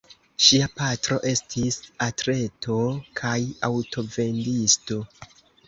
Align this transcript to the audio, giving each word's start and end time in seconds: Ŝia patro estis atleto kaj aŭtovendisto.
Ŝia 0.43 0.69
patro 0.79 1.17
estis 1.31 1.77
atleto 2.07 2.79
kaj 3.21 3.37
aŭtovendisto. 3.71 5.03